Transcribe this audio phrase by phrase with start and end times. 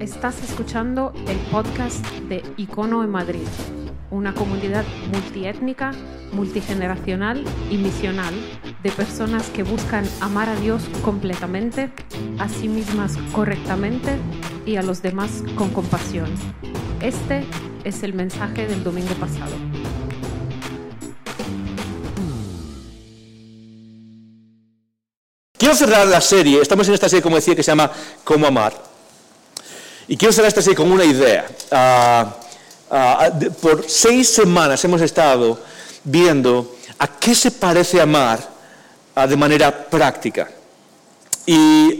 [0.00, 3.46] Estás escuchando el podcast de Icono en Madrid,
[4.10, 5.92] una comunidad multiétnica,
[6.32, 8.34] multigeneracional y misional
[8.82, 11.90] de personas que buscan amar a Dios completamente,
[12.38, 14.18] a sí mismas correctamente
[14.66, 16.28] y a los demás con compasión.
[17.00, 17.46] Este
[17.84, 19.54] es el mensaje del domingo pasado.
[25.56, 27.90] Quiero cerrar la serie, estamos en esta serie, como decía, que se llama
[28.24, 28.95] Cómo amar.
[30.08, 31.46] Y quiero cerrar esta serie con una idea.
[31.70, 32.36] Ah,
[32.90, 35.58] ah, por seis semanas hemos estado
[36.04, 38.38] viendo a qué se parece amar
[39.14, 40.48] ah, de manera práctica.
[41.44, 41.98] Y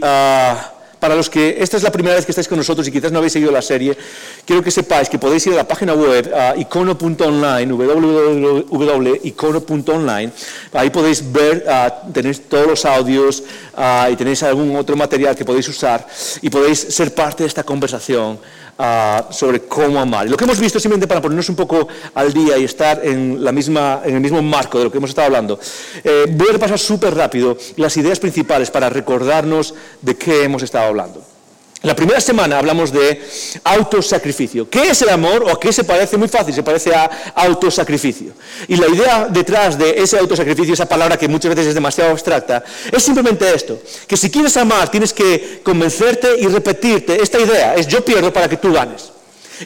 [1.07, 3.19] para los que esta es la primera vez que estáis con nosotros y quizás no
[3.19, 3.97] habéis seguido la serie,
[4.45, 10.31] quiero que sepáis que podéis ir a la página web ah, icono.online, www.icono.online.
[10.73, 13.41] Ahí podéis ver, ah, tenéis todos los audios
[13.77, 16.05] ah, y tenéis algún otro material que podéis usar
[16.41, 18.37] y podéis ser parte de esta conversación
[18.77, 20.27] ah, sobre cómo amar.
[20.27, 23.43] Y lo que hemos visto, simplemente para ponernos un poco al día y estar en,
[23.43, 25.59] la misma, en el mismo marco de lo que hemos estado hablando,
[26.03, 30.87] eh, voy a repasar súper rápido las ideas principales para recordarnos de qué hemos estado
[30.87, 31.36] hablando.
[31.83, 33.21] La primera semana hablamos de
[33.63, 34.67] autosacrificio.
[34.67, 36.17] ¿Qué es el amor o a qué se parece?
[36.17, 38.33] Muy fácil, se parece a autosacrificio.
[38.67, 42.63] Y la idea detrás de ese autosacrificio, esa palabra que muchas veces es demasiado abstracta,
[42.91, 47.87] es simplemente esto, que si quieres amar tienes que convencerte y repetirte esta idea, es
[47.87, 49.11] yo pierdo para que tú ganes.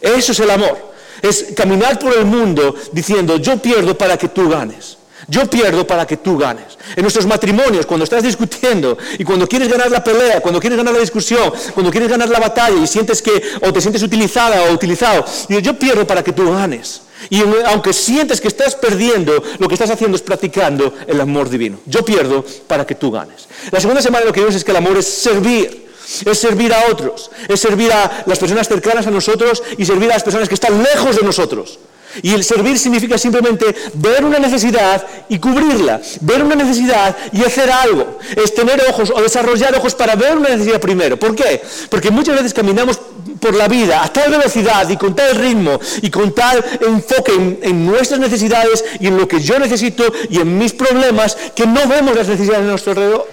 [0.02, 4.50] Eso es el amor, es caminar por el mundo diciendo yo pierdo para que tú
[4.50, 4.98] ganes.
[5.32, 6.78] Yo pierdo para que tú ganes.
[6.94, 10.94] En nuestros matrimonios, cuando estás discutiendo y cuando quieres ganar la pelea, cuando quieres ganar
[10.94, 14.74] la discusión, cuando quieres ganar la batalla y sientes que o te sientes utilizada o
[14.74, 17.04] utilizado, yo pierdo para que tú ganes.
[17.30, 21.80] Y aunque sientes que estás perdiendo, lo que estás haciendo es practicando el amor divino.
[21.86, 23.48] Yo pierdo para que tú ganes.
[23.72, 25.92] La segunda semana lo que vemos es que el amor es servir.
[26.26, 30.16] Es servir a otros, es servir a las personas cercanas a nosotros y servir a
[30.16, 31.80] las personas que están lejos de nosotros.
[32.22, 37.72] Y el servir significa simplemente ver una necesidad y cubrirla, ver una necesidad y hacer
[37.72, 38.20] algo.
[38.36, 41.18] Es tener ojos o desarrollar ojos para ver una necesidad primero.
[41.18, 41.62] ¿Por qué?
[41.90, 43.00] Porque muchas veces caminamos
[43.40, 47.86] por la vida a tal velocidad y con tal ritmo y con tal enfoque en,
[47.86, 52.16] nuestras necesidades y en lo que yo necesito y en mis problemas que no vemos
[52.16, 53.28] las necesidades de nuestro alrededor.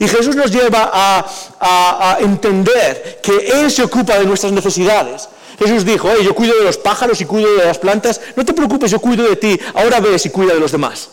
[0.00, 5.28] Y Jesús nos lleva a entender que Él se ocupa de nuestras necesidades.
[5.58, 8.52] Jesús dijo, "Oye, yo cuido de los pájaros y cuido de las plantas, no te
[8.52, 11.10] preocupes, yo cuido de ti, ahora ves y cuida de los demás.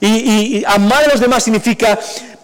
[0.00, 1.98] Y, y- y amar a los demás significa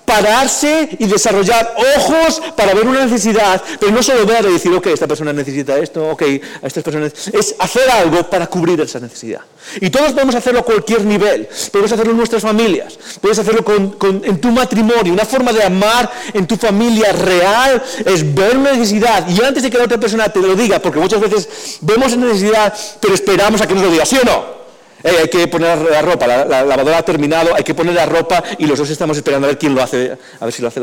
[0.05, 4.87] pararse y desarrollar ojos para ver una necesidad, pero no solo ver y decir, ok,
[4.89, 6.23] esta persona necesita esto, ok,
[6.63, 7.13] a estas personas...
[7.33, 9.41] Es hacer algo para cubrir esa necesidad.
[9.81, 11.49] Y todos podemos hacerlo a cualquier nivel.
[11.73, 15.13] Podemos hacerlo en nuestras familias, puedes hacerlo con- con- en tu matrimonio.
[15.13, 19.71] Una forma de amar en tu familia real es ver una necesidad y antes de
[19.71, 21.49] que la otra persona te lo diga, porque muchas veces
[21.81, 24.64] vemos esa necesidad, pero esperamos a que nos lo diga, ¿sí o no?
[25.05, 28.43] Hay que poner la ropa, la, la lavadora ha terminado, hay que poner la ropa
[28.57, 30.81] y los dos estamos esperando a ver quién lo hace, a ver si lo hace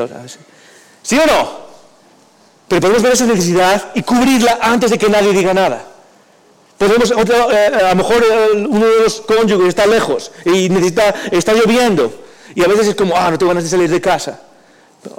[1.01, 1.71] ¿Sí o no?
[2.67, 5.85] Pero podemos ver esa necesidad y cubrirla antes de que nadie diga nada.
[6.77, 11.53] Podemos, eh, a lo mejor eh, uno de los cónyuges está lejos y necesita, está
[11.53, 12.13] lloviendo
[12.53, 14.39] y a veces es como, ah, no tengo ganas de salir de casa.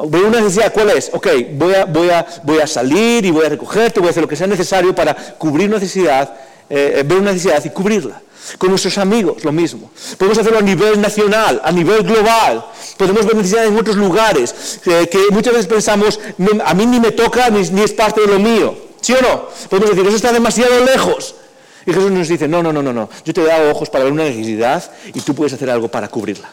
[0.06, 1.10] Veo una necesidad, ¿cuál es?
[1.12, 4.22] Ok, voy a, voy, a, voy a salir y voy a recogerte, voy a hacer
[4.22, 6.34] lo que sea necesario para cubrir necesidad,
[6.70, 8.22] eh, ver una necesidad y cubrirla.
[8.58, 9.90] Con nuestros amigos, lo mismo.
[10.18, 12.64] Podemos hacerlo a nivel nacional, a nivel global.
[12.96, 17.00] Podemos ver necesidades en otros lugares, eh, que muchas veces pensamos, "No, a mí ni
[17.00, 18.74] me toca ni, ni es parte de lo mío.
[19.00, 19.48] ¿Sí o no?
[19.68, 21.34] Podemos decir, eso está demasiado lejos.
[21.84, 23.08] Y Jesús nos dice, no, no, no, no, no.
[23.24, 26.06] Yo te he dado ojos para ver una necesidad y tú puedes hacer algo para
[26.08, 26.48] cubrirla.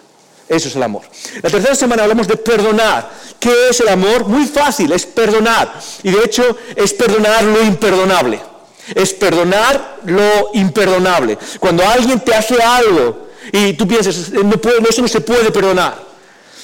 [0.47, 1.03] Eso es el amor.
[1.43, 3.11] La tercera semana hablamos de perdonar.
[3.39, 4.25] ¿Qué es el amor?
[4.27, 5.71] Muy fácil, es perdonar.
[6.01, 8.41] Y de hecho es perdonar lo imperdonable.
[8.95, 11.37] Es perdonar lo imperdonable.
[11.59, 16.09] Cuando alguien te hace algo y tú piensas, no puedo- eso no se puede perdonar.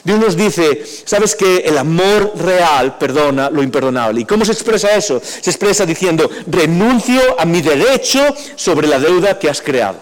[0.03, 4.21] Dios nos dice, sabes que el amor real perdona lo imperdonable.
[4.21, 5.19] ¿Y cómo se expresa eso?
[5.23, 8.19] Se expresa diciendo, renuncio a mi derecho
[8.55, 9.97] sobre la deuda que has creado.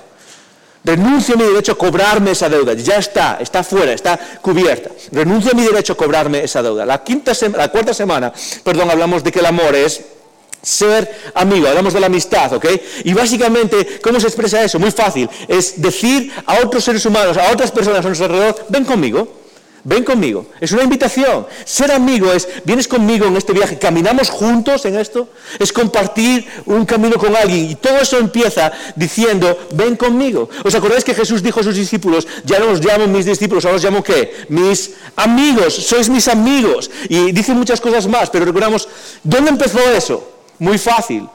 [0.83, 2.73] Renuncio a mi derecho a cobrarme esa deuda.
[2.73, 4.89] Ya está, está fuera, está cubierta.
[5.13, 6.85] Renuncio a mi derecho a cobrarme esa deuda.
[6.85, 8.33] La, quinta la cuarta semana,
[8.65, 10.01] perdón, hablamos de que el amor es
[10.63, 12.65] ser amigo, hablamos de la amistad, ¿ok?
[13.03, 14.79] Y básicamente, ¿cómo se expresa eso?
[14.79, 15.29] Muy fácil.
[15.47, 19.43] Es decir a otros seres humanos, a otras personas a nuestro alrededor, ven conmigo.
[19.85, 20.45] Ven conmigo.
[20.61, 21.45] Es una invitación.
[21.65, 25.27] Ser amigo es, vienes conmigo en este viaje, caminamos juntos en esto.
[25.59, 27.69] Es compartir un camino con alguien.
[27.71, 30.49] Y todo eso empieza diciendo, ven conmigo.
[30.63, 33.75] ¿Os acordáis que Jesús dijo a sus discípulos, ya no os llamo mis discípulos, ahora
[33.75, 34.45] os llamo qué?
[34.47, 36.89] Mis amigos, sois mis amigos.
[37.09, 38.87] Y dice muchas cosas más, pero recordamos,
[39.21, 40.32] ¿dónde empezó eso?
[40.59, 41.27] Muy fácil.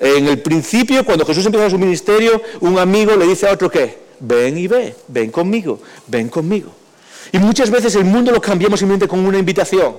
[0.00, 4.06] En el principio, cuando Jesús empieza su ministerio, un amigo le dice a otro que,
[4.20, 6.70] ven y ve, ven conmigo, ven conmigo.
[7.32, 9.96] Y muchas veces el mundo lo cambiamos simplemente con una invitación.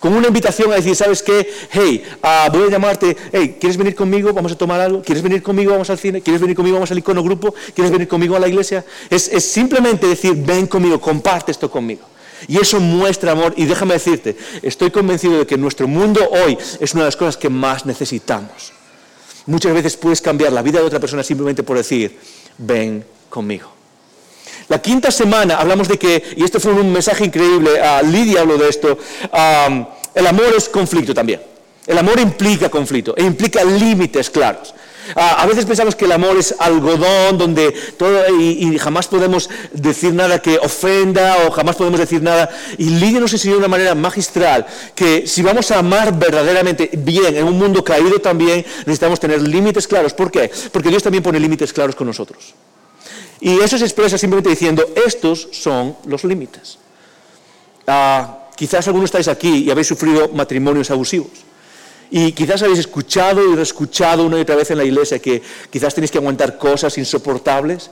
[0.00, 1.48] Con una invitación a decir, ¿sabes qué?
[1.70, 4.32] Hey, ah, voy a llamarte, hey, ¿quieres venir conmigo?
[4.32, 5.00] Vamos a tomar algo.
[5.02, 5.72] ¿Quieres venir conmigo?
[5.72, 6.20] Vamos al cine.
[6.20, 6.74] ¿Quieres venir conmigo?
[6.74, 7.54] Vamos al icono grupo.
[7.74, 8.84] ¿Quieres venir conmigo a la iglesia?
[9.08, 12.02] Es, es simplemente decir, ven conmigo, comparte esto conmigo.
[12.48, 13.54] Y eso muestra amor.
[13.56, 17.36] Y déjame decirte, estoy convencido de que nuestro mundo hoy es una de las cosas
[17.36, 18.72] que más necesitamos.
[19.46, 22.18] Muchas veces puedes cambiar la vida de otra persona simplemente por decir,
[22.58, 23.70] ven conmigo.
[24.68, 28.58] La quinta semana hablamos de que, y esto fue un mensaje increíble, a Lidia habló
[28.58, 28.98] de esto,
[30.14, 31.40] el amor es conflicto también.
[31.86, 34.74] El amor implica conflicto e implica límites claros.
[35.14, 40.40] A veces pensamos que el amor es algodón donde todo y, jamás podemos decir nada
[40.40, 42.50] que ofenda o jamás podemos decir nada.
[42.78, 47.36] Y Lidia nos enseñó de una manera magistral que si vamos a amar verdaderamente bien
[47.36, 50.12] en un mundo caído también necesitamos tener límites claros.
[50.12, 50.50] ¿Por qué?
[50.72, 52.54] Porque Dios también pone límites claros con nosotros.
[53.40, 56.78] Y eso se expresa simplemente diciendo, estos son los límites.
[57.86, 61.30] Ah, quizás algunos estáis aquí y habéis sufrido matrimonios abusivos.
[62.10, 65.94] Y quizás habéis escuchado y reescuchado una y otra vez en la iglesia que quizás
[65.94, 67.90] tenéis que aguantar cosas insoportables,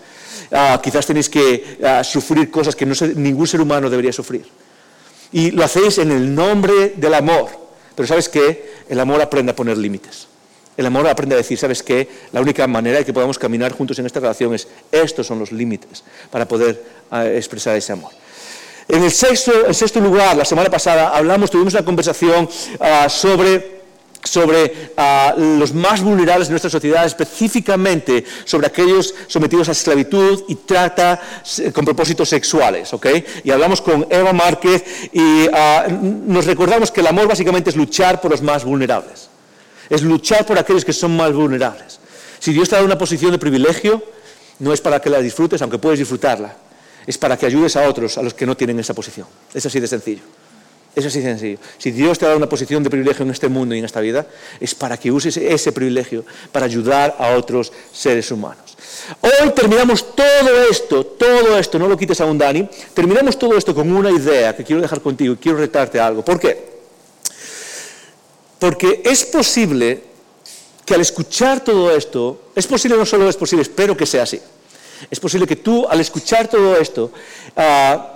[0.52, 4.46] ah, quizás tenéis que ah, sufrir cosas que ningún ser humano debería sufrir.
[5.32, 7.48] Y lo hacéis en el nombre del amor.
[7.96, 8.74] Pero ¿sabes qué?
[8.88, 10.28] El amor aprende a poner límites.
[10.76, 12.08] El amor aprende a decir, ¿sabes qué?
[12.32, 15.52] La única manera de que podamos caminar juntos en esta relación es, estos son los
[15.52, 18.12] límites para poder ah, expresar ese amor.
[18.86, 22.48] En el sexto, sexto, lugar, la semana pasada hablamos, tuvimos una conversación
[23.08, 23.73] sobre,
[24.24, 30.56] sobre ah, los más vulnerables de nuestra sociedad, específicamente sobre aquellos sometidos a esclavitud y
[30.56, 31.20] trata
[31.72, 32.92] con propósitos sexuales.
[32.92, 33.06] ¿ok?
[33.44, 35.46] Y hablamos con Eva Márquez y
[36.26, 39.34] nos recordamos que el amor básicamente es luchar por los más vulnerables
[39.90, 41.98] es luchar por aquellos que son más vulnerables.
[42.38, 44.02] Si Dios te da una posición de privilegio,
[44.58, 46.56] no es para que la disfrutes, aunque puedes disfrutarla,
[47.06, 49.26] es para que ayudes a otros, a los que no tienen esa posición.
[49.52, 50.22] Es así de sencillo.
[50.94, 51.58] Es así sencillo.
[51.78, 54.26] Si Dios te da una posición de privilegio en este mundo y en esta vida,
[54.60, 58.76] es para que uses ese privilegio para ayudar a otros seres humanos.
[59.20, 63.74] Hoy terminamos todo esto, todo esto, no lo quites a un Dani, terminamos todo esto
[63.74, 66.24] con una idea que quiero dejar contigo quiero retarte algo.
[66.24, 66.74] ¿Por qué?
[68.58, 70.02] Porque es posible
[70.84, 74.40] que al escuchar todo esto, es posible, no solo es posible, espero que sea así,
[75.10, 77.10] es posible que tú al escuchar todo esto
[77.56, 78.13] ah,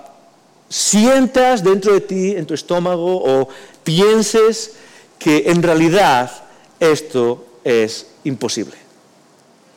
[0.69, 3.49] sientas dentro de ti, en tu estómago, o
[3.85, 4.73] pienses
[5.19, 6.31] que en realidad
[6.79, 8.77] esto es imposible.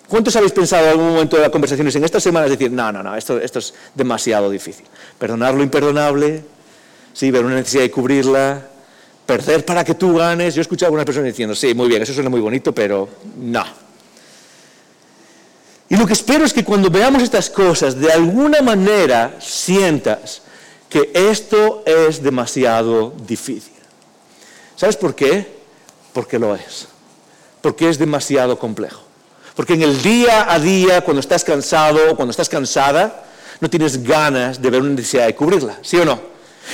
[0.07, 3.01] ¿Cuántos habéis pensado en algún momento de las conversaciones en estas semanas decir, no, no,
[3.01, 4.85] no, esto, esto es demasiado difícil?
[5.17, 6.43] Perdonar lo imperdonable,
[7.13, 8.67] sí, ver una necesidad de cubrirla,
[9.25, 10.53] perder para que tú ganes.
[10.53, 13.07] Yo he escuchado a algunas personas diciendo, sí, muy bien, eso suena muy bonito, pero
[13.37, 13.63] no.
[15.87, 20.41] Y lo que espero es que cuando veamos estas cosas, de alguna manera sientas
[20.91, 23.73] que esto es demasiado difícil.
[24.75, 25.47] ¿Sabes por qué?
[26.11, 26.89] Porque lo es.
[27.61, 29.01] Porque es demasiado complejo.
[29.55, 33.23] Porque en el día a día, cuando estás cansado o cuando estás cansada,
[33.61, 36.19] no tienes ganas de ver una necesidad de cubrirla, ¿sí o no?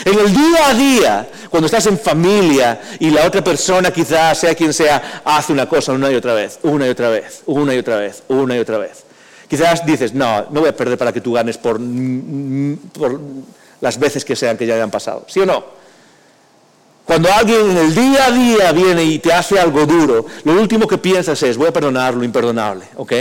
[0.04, 4.56] En el día a día, cuando estás en familia y la otra persona quizás, sea
[4.56, 7.78] quien sea, hace una cosa una y otra vez, una y otra vez, una y
[7.78, 9.04] otra vez, una y otra vez.
[9.47, 11.80] Quizás dices, no, no voy a perder para que tú ganes por,
[12.94, 13.19] por
[13.81, 15.26] las veces que sean que ya hayan pasado.
[15.28, 15.78] ¿Sí o no?
[17.06, 20.88] Cuando alguien en el día a día viene y te hace algo duro, lo último
[20.88, 23.14] que piensas es, voy a perdonar lo imperdonable, ¿ok?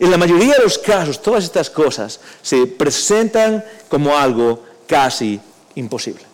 [0.00, 5.40] En la mayoría de los casos, todas estas cosas se presentan como algo casi
[5.76, 6.24] imposible.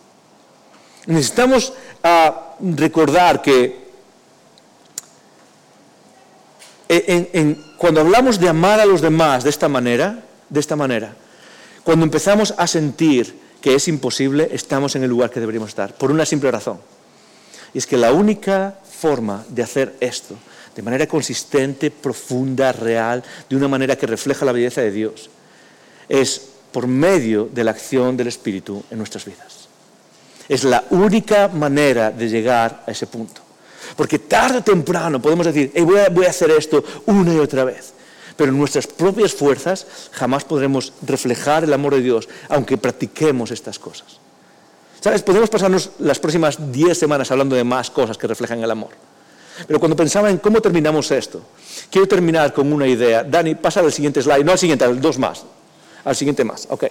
[1.05, 3.89] Necesitamos ah, recordar que
[7.77, 11.13] cuando hablamos de amar a los demás de esta manera, de esta manera,
[11.83, 16.11] cuando empezamos a sentir que es imposible, estamos en el lugar que deberíamos estar, por
[16.11, 16.79] una simple razón.
[17.73, 20.35] Y es que la única forma de hacer esto,
[20.75, 25.29] de manera consistente, profunda, real, de una manera que refleja la belleza de Dios,
[26.07, 29.67] es por medio de la acción del Espíritu en nuestras vidas.
[30.47, 33.41] Es la única manera de llegar a ese punto.
[33.95, 37.93] Porque tarde o temprano podemos decir, voy, a, hacer esto una y otra vez.
[38.39, 43.77] Pero en nuestras propias fuerzas jamás podremos reflejar el amor de Dios, aunque practiquemos estas
[43.77, 44.17] cosas.
[45.01, 45.23] ¿Sabes?
[45.23, 48.91] Podemos pasarnos las próximas 10 semanas hablando de más cosas que reflejan el amor.
[49.67, 51.41] Pero cuando pensaba en cómo terminamos esto,
[51.91, 53.25] quiero terminar con una idea.
[53.25, 55.43] Dani, pasa al siguiente slide, no al siguiente, al dos más.
[56.05, 56.85] Al siguiente más, ok.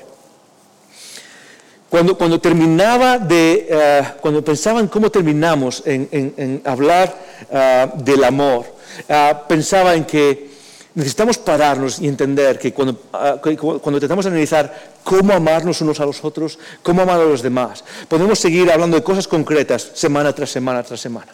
[1.89, 7.17] cuando, cuando terminaba de, eh, cuando pensaba en cómo terminamos en, hablar
[7.51, 8.67] eh, del amor,
[9.09, 10.48] eh, pensaba en que
[10.95, 16.25] necesitamos pararnos y entender que cuando, cuando tratamos de analizar cómo amarnos unos a los
[16.25, 20.83] otros, cómo amar a los demás, podemos seguir hablando de cosas concretas semana tras semana
[20.83, 21.33] tras semana.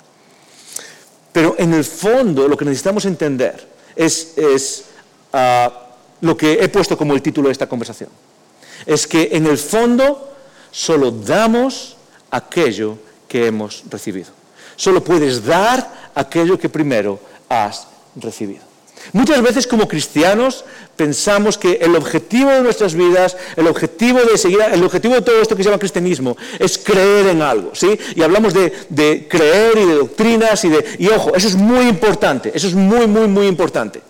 [1.32, 4.84] Pero en el fondo lo que necesitamos entender es, es
[6.20, 8.10] lo que he puesto como el título de esta conversación.
[8.86, 10.32] Es que en el fondo
[10.70, 11.96] solo damos
[12.30, 14.30] aquello que hemos recibido.
[14.76, 17.18] Solo puedes dar aquello que primero
[17.48, 18.73] has recibido.
[19.12, 20.64] Muchas veces como cristianos
[20.96, 25.40] pensamos que el objetivo de nuestras vidas, el objetivo de seguir, el objetivo de todo
[25.40, 27.98] esto que se llama cristianismo es creer en algo, ¿sí?
[28.14, 31.88] Y hablamos de, de creer y de doctrinas y de, y ojo, eso es muy
[31.88, 34.00] importante, eso es muy, muy, muy importante.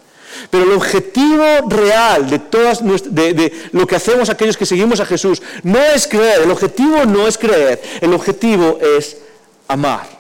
[0.51, 5.43] Pero el objetivo real de, todas, de, lo que hacemos aquellos que seguimos a Jesús
[5.63, 9.17] no es creer, el objetivo no es creer, el objetivo es
[9.69, 10.14] amar.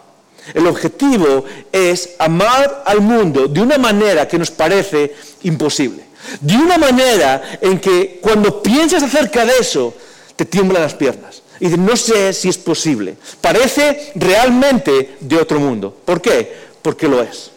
[0.53, 6.05] El objetivo es amar al mundo de una manera que nos parece imposible.
[6.41, 9.95] De una manera en que cuando piensas acerca de eso,
[10.37, 11.43] te tiemblan las piernas.
[11.61, 13.17] Y dices, no sé si es posible.
[13.41, 15.97] Parece realmente de otro mundo.
[16.05, 16.53] ¿Por qué?
[16.83, 17.51] Porque lo es.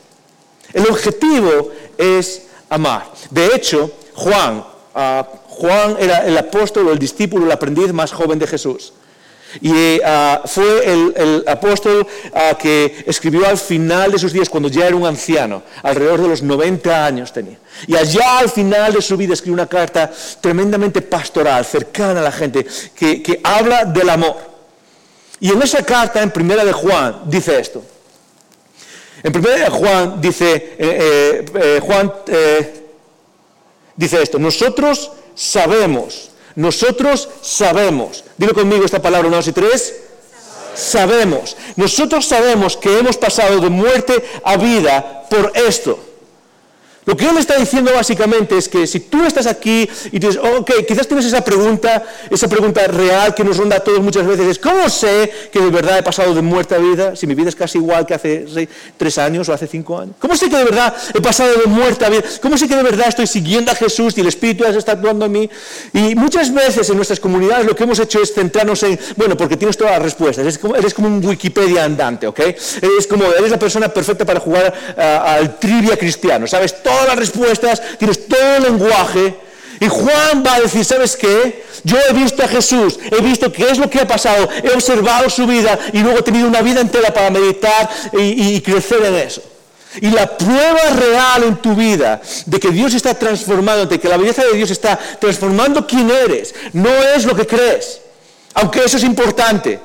[0.74, 3.12] El objetivo es amar.
[3.32, 4.64] De hecho, Juan,
[4.94, 8.94] ah, Juan era el apóstol el discípulo, el aprendiz más joven de Jesús.
[9.62, 14.88] Y ah, fue el, apóstol ah, que escribió al final de sus días, cuando ya
[14.88, 17.58] era un anciano, alrededor de los 90 años tenía.
[17.88, 20.12] Y allá al final de su vida escribió una carta
[20.42, 24.38] tremendamente pastoral, cercana a la gente, que, habla del amor.
[25.40, 27.84] Y en esa carta, en primera de Juan, dice esto.
[29.24, 32.14] En primera de Juan dice, eh, eh, eh, Juan
[33.96, 39.94] dice esto, nosotros sabemos nosotros sabemos, dilo conmigo esta palabra, una, dos y tres.
[40.74, 41.56] Sabemos.
[41.76, 46.00] Nosotros sabemos que hemos pasado de muerte a vida por esto.
[47.08, 50.72] Lo que él está diciendo básicamente es que si tú estás aquí y dices, ok,
[50.86, 54.60] quizás tienes esa pregunta, esa pregunta real que nos ronda a todos muchas veces, es
[54.60, 57.16] ¿cómo sé que de verdad he pasado de muerte a vida?
[57.16, 58.46] Si mi vida es casi igual que hace
[58.98, 60.16] tres años o hace cinco años.
[60.20, 62.24] ¿Cómo sé que de verdad he pasado de muerte a vida?
[62.42, 65.32] ¿Cómo sé que de verdad estoy siguiendo a Jesús y el Espíritu está actuando en
[65.32, 65.50] mí?
[65.94, 69.56] Y muchas veces en nuestras comunidades lo que hemos hecho es centrarnos en, bueno, porque
[69.56, 72.40] tienes todas las respuestas, eres como, eres como un Wikipedia andante, ¿ok?
[72.40, 76.84] Eres como, eres la persona perfecta para jugar al trivia cristiano, ¿sabes?
[76.98, 79.36] Todas las respuestas, tienes todo el lenguaje.
[79.80, 81.64] Y Juan va a decir, ¿sabes qué?
[81.84, 85.30] Yo he visto a Jesús, he visto qué es lo que ha pasado, he observado
[85.30, 89.44] su vida y luego he tenido una vida entera para meditar y, crecer en eso.
[90.02, 94.18] Y la prueba real en tu vida de que Dios está transformando, de que la
[94.18, 98.02] belleza de Dios está transformando quién eres, no es lo que crees,
[98.56, 99.80] aunque eso es importante.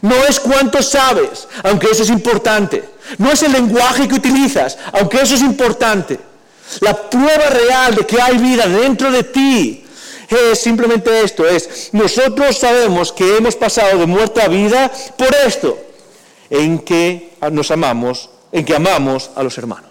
[0.00, 2.82] No es cuánto sabes, aunque eso es importante.
[3.18, 6.18] No es el lenguaje que utilizas, aunque eso es importante.
[6.80, 9.84] La prueba real de que hay vida dentro de ti
[10.30, 15.78] es simplemente esto, es nosotros sabemos que hemos pasado de muerte a vida por esto,
[16.50, 19.90] en que nos amamos, en que amamos a los hermanos.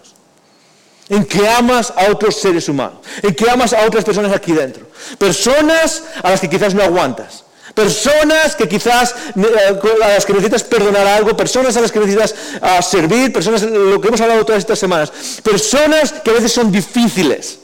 [1.08, 4.86] En que amas a otros seres humanos, en que amas a otras personas aquí dentro.
[5.18, 7.43] Personas a las que quizás no aguantas,
[7.74, 12.34] Personas que quizás eh, a las que necesitas perdonar algo, personas a las que necesitas
[12.62, 15.12] ah, servir, personas, lo que hemos hablado todas estas semanas,
[15.42, 17.58] personas que a veces son difíciles.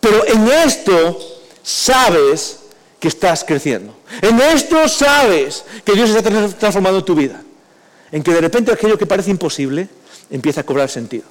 [0.00, 1.18] Pero en esto
[1.62, 2.58] sabes
[2.98, 3.94] que estás creciendo.
[4.22, 6.22] En esto sabes que Dios está
[6.58, 7.42] transformando tu vida.
[8.10, 9.88] En que de repente aquello que parece imposible
[10.30, 11.24] empieza a cobrar sentido.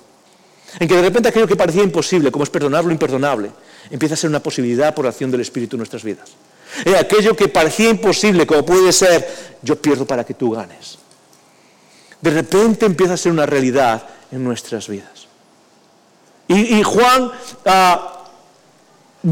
[0.80, 3.50] En que de repente aquello que parecía imposible, como es perdonar lo imperdonable,
[3.90, 6.30] empieza a ser una posibilidad por la acción del Espíritu en nuestras vidas.
[6.98, 9.28] Aquello que parecía imposible, como puede ser,
[9.62, 10.98] yo pierdo para que tú ganes.
[12.22, 15.28] De repente empieza a ser una realidad en nuestras vidas.
[16.48, 17.32] Y, Juan
[17.66, 18.16] ah,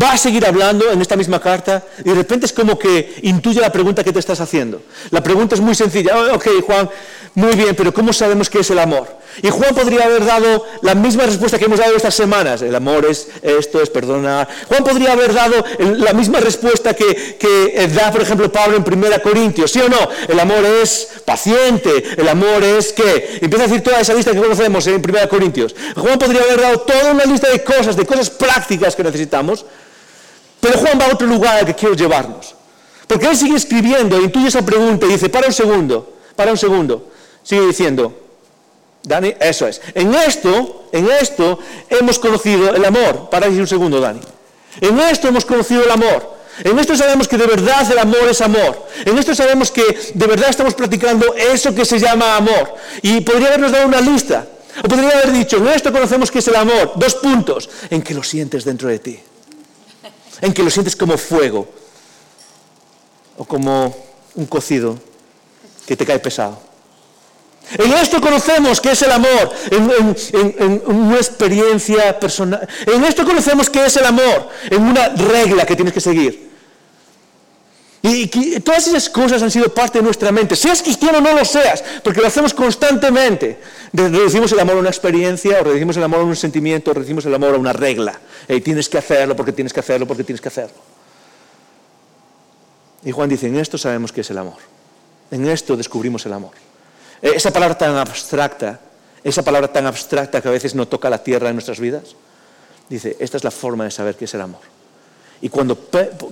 [0.02, 3.62] va a seguir hablando en esta misma carta y de repente es como que intuye
[3.62, 4.82] la pregunta que te estás haciendo.
[5.12, 6.34] La pregunta es muy sencilla.
[6.34, 6.90] Ok, Juan,
[7.36, 9.08] muy bien, pero ¿cómo sabemos qué es el amor?
[9.42, 12.62] Y Juan podría haber dado la misma respuesta que hemos dado estas semanas.
[12.62, 14.48] El amor es esto, es perdonar.
[14.68, 19.22] Juan podría haber dado la misma respuesta que, que da, por ejemplo, Pablo en 1
[19.24, 19.72] Corintios.
[19.72, 19.98] ¿Sí o no?
[20.28, 22.04] El amor es paciente.
[22.16, 23.40] El amor es que...
[23.42, 25.76] Empieza a decir toda esa lista que conocemos en 1 Corintios.
[25.96, 29.66] Juan podría haber dado toda una lista de cosas, de cosas prácticas que necesitamos.
[30.60, 32.54] Pero Juan va a otro lugar al que quiero llevarnos.
[33.08, 36.58] Porque él sigue escribiendo, e intuye esa pregunta y dice, para un segundo, para un
[36.58, 37.08] segundo.
[37.44, 38.14] Sigue diciendo,
[39.04, 39.82] Dani, eso es.
[39.94, 41.60] En esto, en esto
[41.90, 43.30] hemos conocido el amor.
[43.30, 44.22] Para un segundo, Dani.
[44.80, 46.34] En esto hemos conocido el amor.
[46.64, 48.88] En esto sabemos que de verdad el amor es amor.
[49.06, 49.84] En esto sabemos que
[50.14, 52.76] de verdad estamos practicando eso que se llama amor.
[53.02, 54.48] Y podría habernos dado una lista.
[54.84, 56.94] O podría haber dicho, en esto conocemos que es el amor.
[56.96, 57.70] Dos puntos.
[57.90, 59.20] En que lo sientes dentro de ti.
[60.42, 61.68] En que lo sientes como fuego.
[63.38, 63.96] O como
[64.36, 64.98] un cocido
[65.86, 66.73] que te cae pesado.
[67.78, 72.68] En esto conocemos que es el amor, en, una experiencia personal.
[72.86, 76.52] En esto conocemos que es el amor, en una regla que tienes que seguir.
[78.06, 78.28] Y,
[78.60, 80.58] todas esas cosas han sido parte de nuestra mente.
[80.58, 83.60] Seas cristiano o no lo seas, porque lo hacemos constantemente.
[83.94, 87.26] Reducimos el amor a una experiencia, o reducimos el amor a un sentimiento, o reducimos
[87.26, 88.20] el amor a una regla.
[88.50, 90.76] Y tienes que hacerlo porque tienes que hacerlo porque tienes que hacerlo.
[93.06, 94.58] Y Juan dice, en esto sabemos que es el amor.
[95.32, 96.52] En esto descubrimos el amor.
[97.24, 98.80] Eh, esa palabra tan abstracta,
[99.24, 102.16] esa palabra tan abstracta que a veces no toca la tierra en nuestras vidas,
[102.90, 104.74] dice, esta es la forma de saber qué es el amor.
[105.42, 105.78] Y cuando,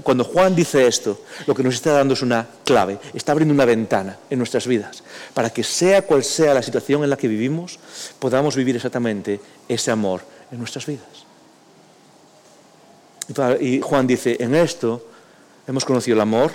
[0.04, 3.66] cuando, Juan dice esto, lo que nos está dando es una clave, está abriendo una
[3.66, 7.78] ventana en nuestras vidas, para que sea cual sea la situación en la que vivimos,
[8.20, 11.26] podamos vivir exactamente ese amor en nuestras vidas.
[13.60, 15.06] Y Juan dice, en esto
[15.68, 16.52] hemos conocido el amor,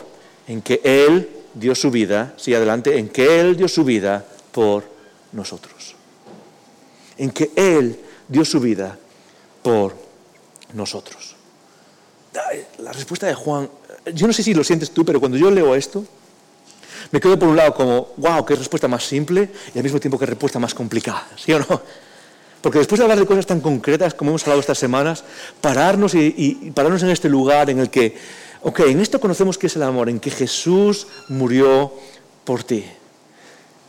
[0.49, 4.85] en que Él dio su vida, sí, adelante, en que Él dio su vida por
[5.33, 5.95] nosotros.
[7.17, 7.99] En que Él
[8.29, 8.97] dio su vida
[9.63, 9.97] por
[10.75, 11.35] nosotros.
[12.79, 13.69] La respuesta de Juan,
[14.13, 16.05] yo no sé si lo sientes tú, pero cuando yo leo esto,
[17.11, 20.19] me quedo por un lado como, wow, qué respuesta más simple y al mismo tiempo
[20.19, 21.81] qué respuesta más complicada, ¿sí o no?
[22.61, 25.25] Porque después de hablar de cosas tan concretas como hemos hablado estas semanas,
[25.61, 28.17] pararnos y pararnos en este lugar en el que
[28.69, 31.93] Ok, en esto conocemos que es el amor, en que Jesús murió
[32.43, 32.85] por ti.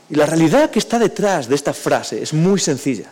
[0.08, 3.10] Y la realidad que está detrás de esta frase es muy sencilla.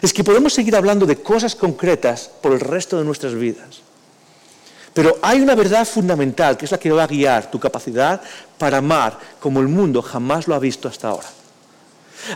[0.00, 3.82] Es que podemos seguir hablando de cosas concretas por el resto de nuestras vidas.
[4.94, 8.20] Pero hay una verdad fundamental que es la que va a guiar tu capacidad
[8.56, 11.26] para amar como el mundo jamás lo ha visto hasta ahora.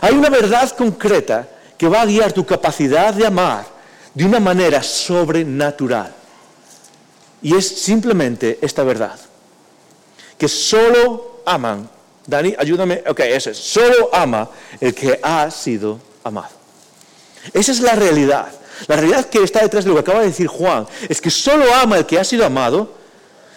[0.01, 3.65] Hay una verdad concreta que va a guiar tu capacidad de amar
[4.13, 6.24] de una manera sobrenatural.
[7.41, 9.19] Y es simplemente esta verdad.
[10.37, 11.89] Que solo aman.
[12.25, 13.03] Dani, ayúdame.
[13.07, 13.57] Ok, ese es.
[13.57, 16.49] Solo ama el que ha sido amado.
[17.53, 18.47] Esa es la realidad.
[18.87, 21.65] La realidad que está detrás de lo que acaba de decir Juan es que solo
[21.73, 22.93] ama el que ha sido amado.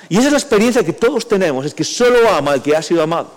[0.09, 2.83] Y esa es la experiencia que todos tenemos, es que solo ama el que ha
[2.83, 3.31] sido amado.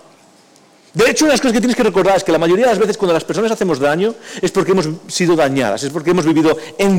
[0.94, 2.72] De hecho, una de las cosas que tienes que recordar es que la mayoría de
[2.72, 6.26] las veces cuando las personas hacemos daño es porque hemos sido dañadas, es porque hemos
[6.26, 6.98] vivido en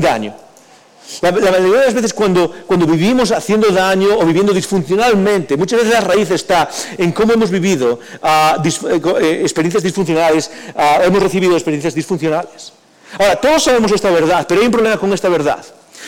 [1.20, 5.80] La, la, mayoría de las veces cuando, cuando vivimos haciendo daño o viviendo disfuncionalmente, muchas
[5.80, 11.02] veces la raíz está en cómo hemos vivido uh, dis, eh, eh, experiencias disfuncionales, uh,
[11.02, 12.72] hemos recibido experiencias disfuncionales.
[13.18, 15.64] Ahora, todos sabemos esta verdad, pero hay un problema con esta verdad.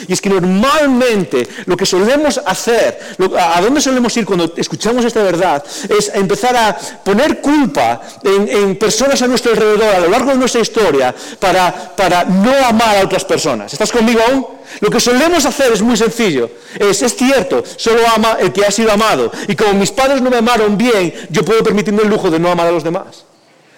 [0.09, 2.99] Y es que normalmente lo que solemos hacer,
[3.39, 9.21] a dónde solemos ir cuando escuchamos esta verdad, es empezar a poner culpa en, personas
[9.23, 13.25] a nuestro alrededor a lo largo de nuestra historia para, para no amar a otras
[13.25, 13.73] personas.
[13.73, 14.47] ¿Estás conmigo aún?
[14.81, 16.51] Lo que solemos hacer es muy sencillo.
[16.79, 19.31] Es, es cierto, solo ama el que ha sido amado.
[19.49, 22.51] Y como mis padres no me amaron bien, yo puedo permitirme el lujo de no
[22.51, 23.26] amar a los demás.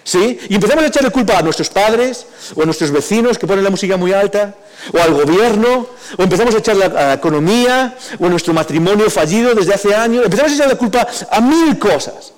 [0.03, 0.39] ¿Sí?
[0.49, 3.69] Y empezamos a echarle culpa a nuestros padres o a nuestros vecinos que ponen la
[3.69, 4.55] música muy alta,
[4.93, 9.53] o al gobierno, o empezamos a echarle a la economía, o a nuestro matrimonio fallido
[9.53, 12.33] desde hace años, empezamos a echarle culpa a mil cosas.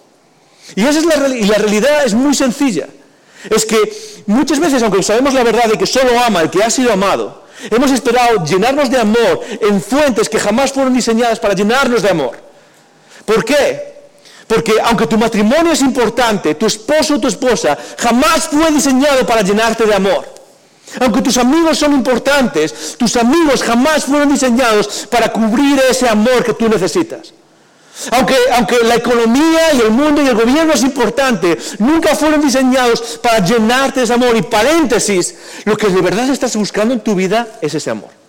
[0.76, 2.88] Y, esa es la, y la realidad es muy sencilla.
[3.50, 3.78] Es que
[4.26, 7.44] muchas veces, aunque sabemos la verdad de que solo ama el que ha sido amado,
[7.70, 12.38] hemos esperado llenarnos de amor en fuentes que jamás fueron diseñadas para llenarnos de amor.
[13.26, 13.91] ¿Por qué?
[14.52, 19.44] Porque aunque tu matrimonio es importante, tu esposo o tu esposa jamás fue diseñado para
[19.44, 20.28] llenarte de amor.
[21.00, 26.54] Aunque tus amigos son importantes, tus amigos jamás fueron diseñados para cubrir ese amor que
[26.54, 27.34] tú necesitas.
[28.12, 33.20] Aunque, aunque la economía y el mundo y el gobierno es importante, nunca fueron diseñados
[33.24, 34.36] para llenarte de ese amor.
[34.36, 35.34] Y paréntesis,
[35.64, 38.21] lo que de verdad estás buscando en tu vida es ese amor.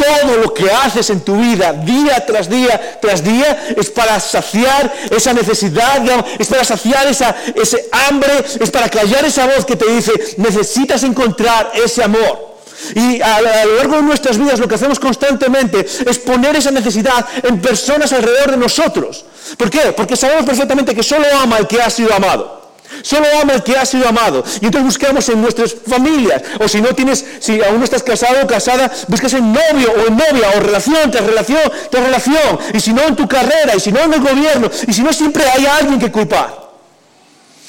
[0.00, 4.90] Todo lo que haces en tu vida, día tras día tras día, es para saciar
[5.10, 6.02] esa necesidad,
[6.38, 11.02] es para saciar esa, ese hambre, es para callar esa voz que te dice, necesitas
[11.02, 12.50] encontrar ese amor.
[12.94, 17.26] Y a, lo largo de nuestras vidas lo que hacemos constantemente es poner esa necesidad
[17.42, 19.26] en personas alrededor de nosotros.
[19.58, 19.92] ¿Por qué?
[19.92, 22.69] Porque sabemos perfectamente que solo ama el que ha sido amado.
[23.02, 24.44] Solo ama el que ha sido amado.
[24.60, 26.42] Y entonces buscamos en nuestras familias.
[26.58, 30.08] O si no tienes, si aún no estás casado o casada, buscas en novio o
[30.08, 32.58] en novia, o relación tras relación tras relación.
[32.74, 35.12] Y si no en tu carrera, y si no en el gobierno, y si no
[35.12, 36.70] siempre hay alguien que culpar.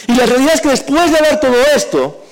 [0.08, 2.24] Y la realidad es que después de ver todo esto,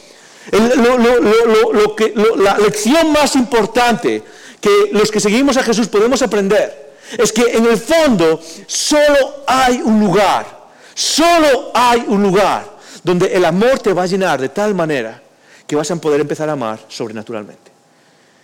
[2.38, 4.24] la lección más importante
[4.60, 9.82] que los que seguimos a Jesús podemos aprender es que en el fondo solo hay
[9.84, 10.46] un lugar,
[10.94, 12.79] solo hay un lugar
[13.10, 15.20] donde el amor te va a llenar de tal manera
[15.66, 17.72] que vas a poder empezar a amar sobrenaturalmente.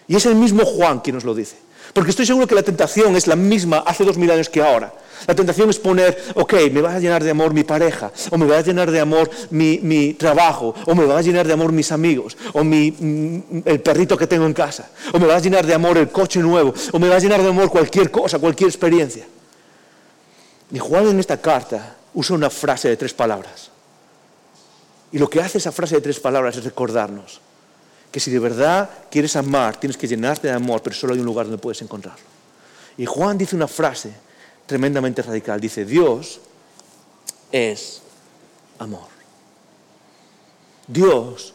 [0.07, 1.57] Y es el mismo Juan quien nos lo dice.
[1.93, 4.91] Porque estoy seguro que la tentación es la misma hace dos mil años que ahora.
[5.27, 8.47] La tentación es poner, ok, me va a llenar de amor mi pareja, o me
[8.47, 11.91] va a llenar de amor mi, trabajo, o me va a llenar de amor mis
[11.91, 15.75] amigos, o mm, el perrito que tengo en casa, o me va a llenar de
[15.75, 19.27] amor el coche nuevo, o me va a llenar de amor cualquier cosa, cualquier experiencia.
[20.71, 23.74] Y Juan en esta carta usa una frase de tres palabras.
[25.11, 27.39] Y lo que hace esa frase de tres palabras es recordarnos
[28.11, 31.25] que si de verdad quieres amar, tienes que llenarte de amor, pero solo hay un
[31.25, 32.23] lugar donde puedes encontrarlo.
[32.97, 34.13] Y Juan dice una frase
[34.65, 35.59] tremendamente radical.
[35.59, 36.39] Dice, Dios
[37.51, 38.01] es
[38.79, 39.07] amor.
[40.87, 41.53] Dios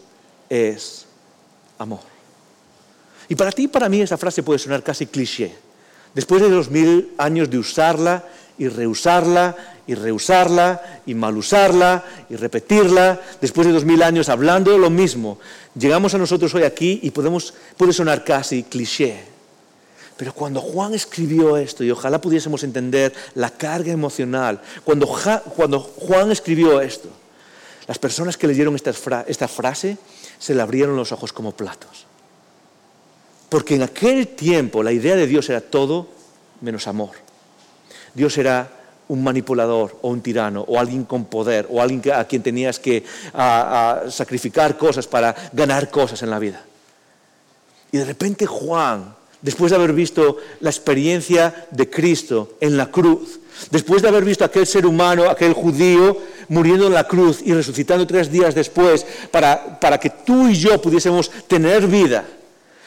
[0.49, 1.07] es
[1.79, 2.01] amor.
[3.29, 5.57] Y para ti y para mí esa frase puede sonar casi cliché.
[6.15, 8.25] Después de dos mil años de usarla
[8.61, 14.71] y reusarla y reusarla y mal usarla y repetirla, después de dos mil años hablando
[14.71, 15.39] de lo mismo,
[15.75, 19.25] llegamos a nosotros hoy aquí y podemos, puede sonar casi cliché.
[20.19, 25.09] Pero cuando Juan escribió esto, y ojalá pudiésemos entender la carga emocional, cuando,
[25.57, 27.09] cuando Juan escribió esto,
[27.89, 28.93] las personas que leyeron esta,
[29.27, 29.97] esta frase
[30.39, 32.05] se le abrieron los ojos como platos.
[33.49, 36.09] Porque en aquel tiempo la idea de Dios era todo
[36.61, 37.30] menos amor.
[38.15, 42.43] Dios era un manipulador o un tirano o alguien con poder o alguien a quien
[42.43, 43.05] tenías que
[44.09, 46.63] sacrificar cosas para ganar cosas en la vida.
[47.91, 53.41] Y de repente Juan, después de haber visto la experiencia de Cristo en la cruz,
[53.73, 56.17] después de haber visto a aquel ser humano, aquel judío,
[56.49, 60.81] muriendo en la cruz y resucitando tres días después para, para que tú y yo
[60.81, 62.25] pudiésemos tener vida,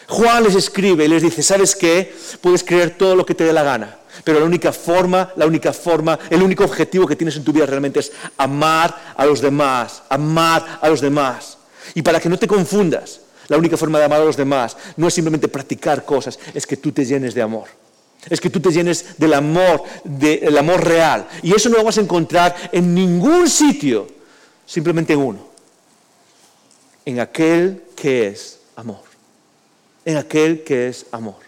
[0.07, 2.13] Juan les escribe y les dice, ¿sabes qué?
[2.39, 5.73] Puedes creer todo lo que te dé la gana pero la única forma, la única
[5.73, 10.03] forma, el único objetivo que tienes en tu vida realmente es amar a los demás,
[10.09, 11.57] amar a los demás.
[11.93, 15.07] Y para que no te confundas, la única forma de amar a los demás no
[15.07, 17.67] es simplemente practicar cosas, es que tú te llenes de amor.
[18.29, 21.27] Es que tú te llenes del amor, del amor real.
[21.41, 24.07] Y eso no lo vas a encontrar en ningún sitio,
[24.65, 25.47] simplemente en uno.
[27.05, 29.03] En aquel que es amor.
[30.05, 31.43] En aquel que es amor.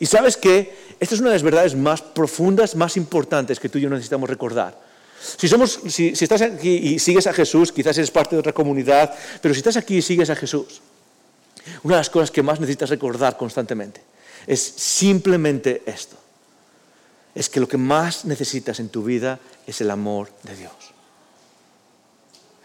[0.00, 3.78] Y sabes que esta es una de las verdades más profundas, más importantes que tú
[3.78, 4.78] y yo necesitamos recordar.
[5.20, 9.52] Si, si, estás aquí y sigues a Jesús, quizás eres parte de otra comunidad, pero
[9.52, 10.80] si estás aquí y sigues a Jesús,
[11.82, 14.00] una de las cosas que más necesitas recordar constantemente
[14.46, 16.16] es simplemente esto.
[17.34, 20.72] Es que lo que más necesitas en tu vida es el amor de Dios.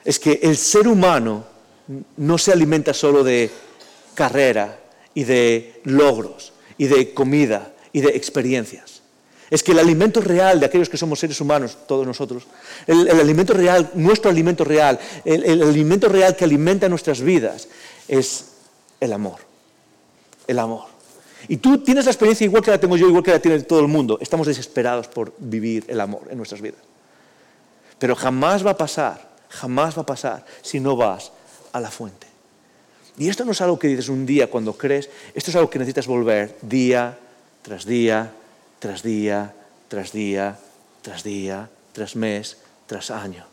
[0.06, 1.46] Es que el ser humano
[2.18, 3.52] no se alimenta solo de
[4.16, 4.80] carrera
[5.14, 9.02] y de logros y de comida y de experiencias.
[9.50, 12.44] Es que el alimento real de aquellos que somos seres humanos, todos nosotros,
[12.88, 17.68] el, alimento real, nuestro alimento real, el, el alimento real que alimenta nuestras vidas
[18.08, 18.46] es
[19.00, 19.40] el amor.
[20.48, 20.88] El amor.
[21.48, 23.80] Y tú tienes la experiencia igual que la tengo yo, igual que la tiene todo
[23.80, 24.18] el mundo.
[24.22, 26.82] Estamos desesperados por vivir el amor en nuestras vidas.
[28.00, 31.32] Pero jamás va a pasar, jamás va a pasar si no vas
[31.74, 32.28] a la fuente.
[33.18, 35.78] Y esto no es algo que dices un día cuando crees, esto es algo que
[35.78, 37.18] necesitas volver día
[37.64, 38.32] tras día,
[38.78, 39.54] tras día,
[39.88, 40.60] tras día,
[41.02, 43.46] tras día, tras mes, tras año.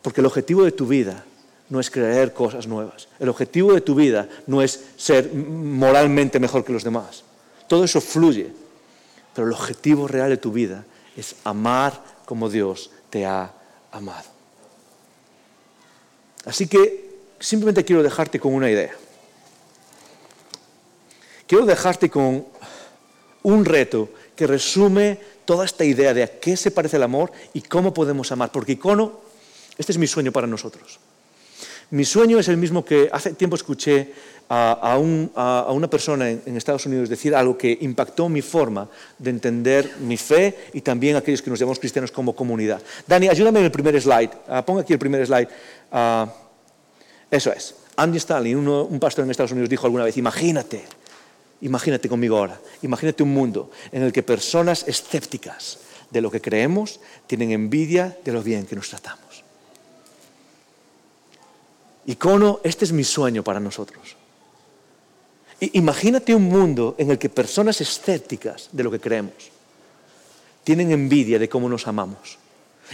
[0.00, 1.24] Porque el objetivo de tu vida
[1.68, 3.08] no es creer cosas nuevas.
[3.18, 7.24] El objetivo de tu vida no es ser moralmente mejor que los demás.
[7.68, 8.52] Todo eso fluye.
[9.34, 10.84] Pero el objetivo real de tu vida
[11.16, 13.52] es amar como Dios te ha
[13.90, 14.28] amado.
[16.44, 18.94] Así que simplemente quiero dejarte con una idea
[21.52, 22.46] quiero dejarte con
[23.42, 27.60] un reto que resume toda esta idea de a qué se parece el amor y
[27.60, 28.50] cómo podemos amar.
[28.50, 29.20] Porque icono,
[29.76, 30.98] este es mi sueño para nosotros.
[31.90, 34.14] Mi sueño es el mismo que hace tiempo escuché
[34.48, 38.88] a, una persona en, Estados Unidos decir algo que impactó mi forma
[39.18, 42.80] de entender mi fe y también aquellos que nos llamamos cristianos como comunidad.
[43.06, 44.30] Dani, ayúdame en el primer slide.
[44.48, 45.48] Uh, ponga aquí el primer slide.
[45.92, 46.32] Ah,
[47.30, 47.74] eso es.
[47.94, 51.01] Andy Stanley, un pastor en Estados Unidos, dijo alguna vez, imagínate
[51.62, 55.78] Imagínate conmigo ahora, imagínate un mundo en el que personas escépticas
[56.10, 59.44] de lo que creemos tienen envidia de lo bien que nos tratamos.
[62.06, 64.16] Icono, este es mi sueño para nosotros.
[65.60, 69.52] Imagínate un mundo en el que personas escépticas de lo que creemos
[70.64, 72.38] tienen envidia de cómo nos amamos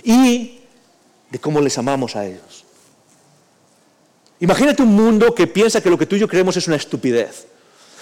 [0.05, 0.61] y
[1.31, 2.67] de cómo les amamos a ellos.
[4.41, 7.47] Imagínate un mundo que piensa que lo que tú y yo creemos es una estupidez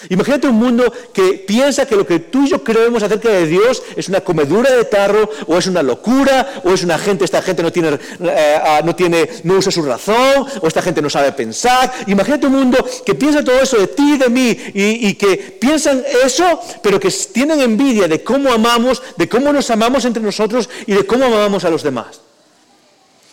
[0.09, 3.81] Imagínate un mundo que piensa que lo que tú y yo creemos acerca de Dios
[3.95, 7.63] es una comedura de tarro, o es una locura, o es una gente, esta gente
[7.63, 11.31] no tiene, eh, ah, no tiene, no usa su razón, o esta gente no sabe
[11.31, 11.91] pensar.
[12.05, 16.03] Imagínate un mundo que piensa todo eso de ti y de mí, y, que piensan
[16.23, 20.93] eso, pero que tienen envidia de cómo amamos, de cómo nos amamos entre nosotros y
[20.93, 22.21] de cómo amamos a los demás.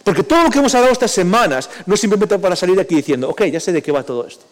[0.03, 3.29] Porque todo lo que hemos hablado estas semanas no es simplemente para salir aquí diciendo,
[3.29, 4.45] ok, ya sé de qué va todo esto.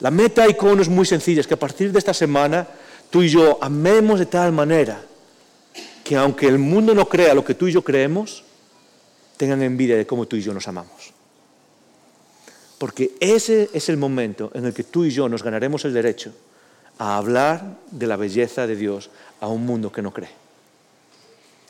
[0.00, 2.66] La meta icono es muy sencilla, es que a partir de esta semana
[3.10, 5.00] tú y yo amemos de tal manera
[6.04, 8.44] que aunque el mundo no crea lo que tú y yo creemos,
[9.36, 11.12] tengan envidia de cómo tú y yo nos amamos.
[12.78, 16.32] Porque ese es el momento en el que tú y yo nos ganaremos el derecho
[16.98, 20.30] a hablar de la belleza de Dios a un mundo que no cree.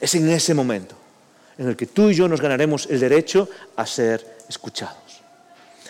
[0.01, 0.95] Es en ese momento
[1.57, 5.23] en el que tú y yo nos ganaremos el derecho a ser escuchados.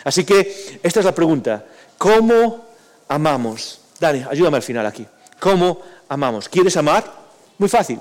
[0.03, 1.65] Así que esta es la pregunta.
[1.99, 2.65] ¿Cómo
[3.09, 3.81] amamos?
[3.99, 5.05] Dani, ayúdame al final aquí.
[5.37, 6.47] ¿Cómo amamos?
[6.47, 7.03] ¿Quieres amar?
[7.57, 7.99] Muy fácil.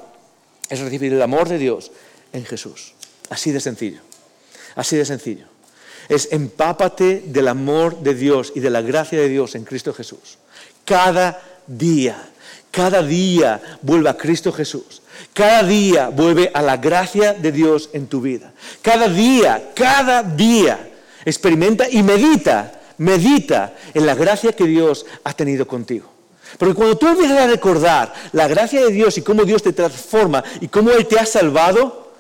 [0.71, 1.91] Es recibir el amor de Dios
[2.33, 2.95] en Jesús.
[3.29, 4.01] Así de sencillo.
[4.77, 5.47] Así de sencillo.
[6.09, 10.39] Es empápate del amor de Dios y de la gracia de Dios en Cristo Jesús.
[10.85, 12.31] Cada día,
[12.71, 15.03] cada día vuelve a Cristo Jesús.
[15.35, 18.53] Cada día vuelve a la gracia de Dios en tu vida.
[18.81, 20.89] Cada día, cada día
[21.25, 26.11] experimenta y medita medita en la gracia que Dios ha tenido contigo.
[26.57, 30.43] Porque cuando tú empiezas a recordar la gracia de Dios y cómo Dios te transforma
[30.61, 32.13] y cómo Él te ha salvado,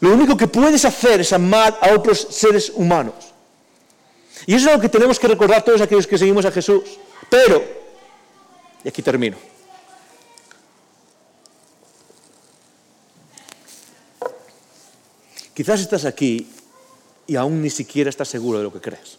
[0.00, 3.14] lo único que puedes hacer es amar a otros seres humanos.
[4.46, 6.82] Y eso es lo que tenemos que recordar todos aquellos que seguimos a Jesús.
[7.30, 7.62] Pero,
[8.82, 9.36] y aquí termino.
[15.54, 16.48] Quizás estás aquí
[17.26, 19.18] y aún ni siquiera estás seguro de lo que crees.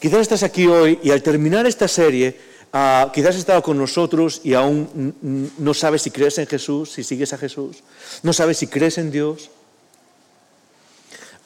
[0.00, 2.36] Quizás estás aquí hoy y al terminar esta serie,
[2.72, 7.02] ah, quizás has estado con nosotros y aún no sabes si crees en Jesús, si
[7.04, 7.82] sigues a Jesús,
[8.22, 9.50] no sabes si crees en Dios.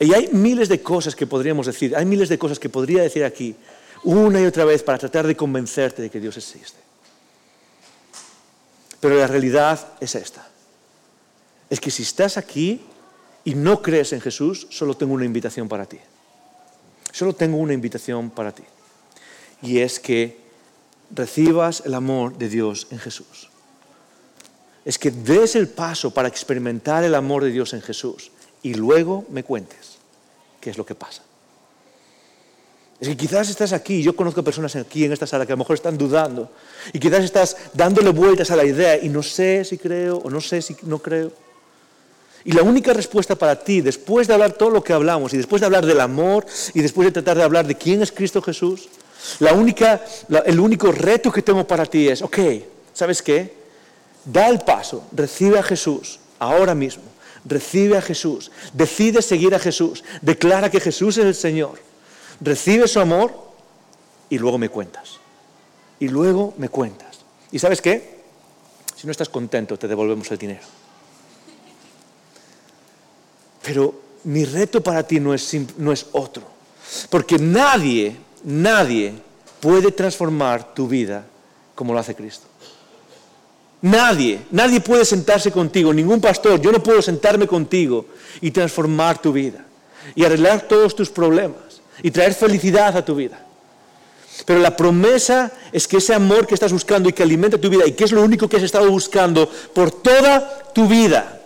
[0.00, 3.24] Y hay miles de cosas que podríamos decir, hay miles de cosas que podría decir
[3.24, 3.56] aquí
[4.04, 6.78] una y otra vez para tratar de convencerte de que Dios existe.
[9.00, 10.48] Pero la realidad es esta.
[11.70, 12.80] Es que si estás aquí
[13.44, 15.98] y no crees en Jesús, solo tengo una invitación para ti.
[17.18, 18.62] Solo tengo una invitación para ti.
[19.60, 20.38] Y es que
[21.12, 23.50] recibas el amor de Dios en Jesús.
[24.84, 28.30] Es que des el paso para experimentar el amor de Dios en Jesús
[28.62, 29.98] y luego me cuentes
[30.60, 31.24] qué es lo que pasa.
[33.00, 35.64] Es que quizás estás aquí, yo conozco personas aquí en esta sala que a lo
[35.64, 36.52] mejor están dudando
[36.92, 40.40] y quizás estás dándole vueltas a la idea y no sé si creo o no
[40.40, 41.32] sé si no creo.
[42.44, 45.60] Y la única respuesta para ti, después de hablar todo lo que hablamos, y después
[45.60, 48.88] de hablar del amor, y después de tratar de hablar de quién es Cristo Jesús,
[49.40, 50.00] la única,
[50.46, 52.38] el único reto que tengo para ti es, ok,
[52.92, 53.52] ¿sabes qué?
[54.24, 57.02] Da el paso, recibe a Jesús ahora mismo,
[57.44, 61.80] recibe a Jesús, decide seguir a Jesús, declara que Jesús es el Señor,
[62.40, 63.34] recibe su amor
[64.30, 65.18] y luego me cuentas.
[66.00, 67.18] Y luego me cuentas.
[67.50, 68.18] ¿Y sabes qué?
[68.94, 70.62] Si no estás contento, te devolvemos el dinero.
[73.68, 76.42] Pero mi reto para ti no es, no es otro.
[77.10, 79.12] Porque nadie, nadie
[79.60, 81.26] puede transformar tu vida
[81.74, 82.46] como lo hace Cristo.
[83.82, 88.06] Nadie, nadie puede sentarse contigo, ningún pastor, yo no puedo sentarme contigo
[88.40, 89.66] y transformar tu vida
[90.14, 93.38] y arreglar todos tus problemas y traer felicidad a tu vida.
[94.46, 97.86] Pero la promesa es que ese amor que estás buscando y que alimenta tu vida
[97.86, 101.37] y que es lo único que has estado buscando por toda tu vida,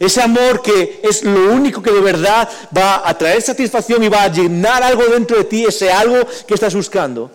[0.00, 4.22] ese amor que es lo único que de verdad va a traer satisfacción y va
[4.22, 7.30] a llenar algo dentro de ti, ese algo que estás buscando.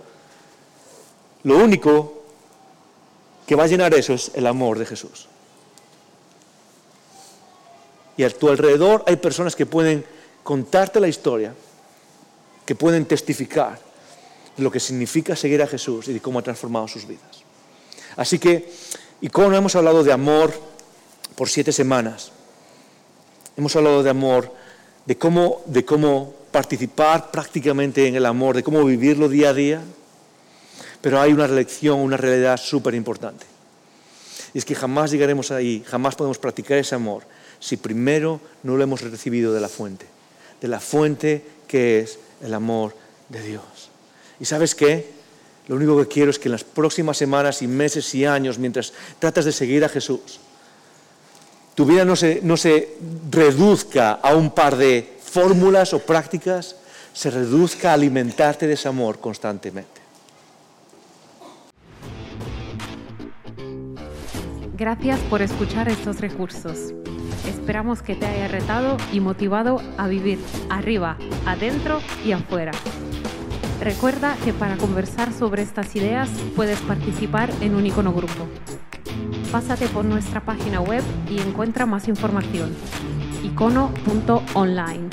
[1.43, 2.23] Lo único
[3.45, 5.28] que va a llenar eso es el amor de Jesús.
[8.17, 10.04] Y a tu alrededor hay personas que pueden
[10.41, 11.54] contarte la historia,
[12.65, 13.78] que pueden testificar
[14.58, 17.43] de lo que significa seguir a Jesús y de cómo ha transformado sus vidas.
[18.15, 18.71] Así que,
[19.21, 20.51] y como hemos hablado de amor
[21.36, 22.32] por siete semanas,
[23.58, 24.52] Hemos hablado de amor,
[25.06, 29.82] de cómo, de cómo participar prácticamente en el amor, de cómo vivirlo día a día.
[31.02, 33.46] Pero hay una lección, una realidad súper importante.
[34.54, 37.24] Y es que jamás llegaremos ahí, jamás podemos practicar ese amor
[37.60, 40.06] si primero no lo hemos recibido de la fuente,
[40.62, 42.96] de la fuente que es el amor
[43.30, 43.63] de Dios.
[44.39, 45.10] ¿Y sabes qué?
[45.68, 48.94] Lo único que quiero es que en las próximas semanas y meses y años, mientras
[49.20, 50.39] tratas de seguir a Jesús,
[51.76, 52.96] tu vida no se, no se
[53.30, 56.78] reduzca a un par de fórmulas o prácticas,
[57.14, 60.02] se reduzca a alimentarte de ese amor constantemente.
[64.78, 66.94] Gracias por escuchar estos recursos.
[67.48, 72.72] Esperamos que te haya retado y motivado a vivir arriba, adentro y afuera.
[73.82, 78.48] Recuerda que para conversar sobre estas ideas puedes participar en un icono grupo.
[79.56, 82.76] Pásate por nuestra página web y encuentra más información.
[83.41, 85.10] icono.online.